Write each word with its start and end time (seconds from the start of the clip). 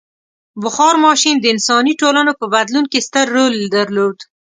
•بخار 0.63 0.95
ماشین 1.05 1.35
د 1.39 1.45
انساني 1.53 1.93
ټولنو 2.01 2.31
په 2.39 2.45
بدلون 2.53 2.85
کې 2.91 2.99
ستر 3.07 3.25
رول 3.35 3.53
درلود. 3.75 4.17